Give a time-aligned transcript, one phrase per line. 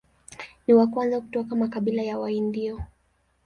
[0.67, 2.83] Ni wa kwanza kutoka makabila ya Waindio.